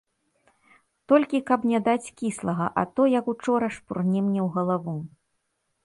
Толькі 1.13 1.41
каб 1.51 1.67
не 1.73 1.79
даць 1.89 2.13
кіслага, 2.23 2.71
а 2.83 2.87
то, 2.95 3.01
як 3.19 3.25
учора, 3.37 3.67
шпурне 3.79 4.19
мне 4.31 4.41
ў 4.49 4.53
галаву. 4.61 4.97